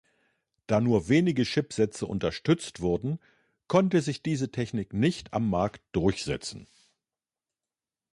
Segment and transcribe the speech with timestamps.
[0.65, 3.19] Da nur wenige Chipsätze unterstützt wurden,
[3.67, 6.65] konnte sich diese Technik nicht am Markt durchsetzen.